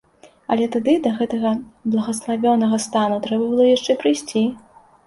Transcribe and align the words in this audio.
Але 0.53 0.63
тады 0.75 0.95
да 1.03 1.11
гэтага 1.19 1.51
благаславёнага 1.91 2.81
стану 2.89 3.23
трэба 3.29 3.45
было 3.55 3.71
яшчэ 3.77 4.01
прыйсці. 4.03 4.49